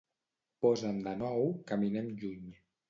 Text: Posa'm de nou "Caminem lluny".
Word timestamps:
Posa'm 0.65 1.03
de 1.09 1.15
nou 1.21 1.47
"Caminem 1.73 2.13
lluny". 2.25 2.55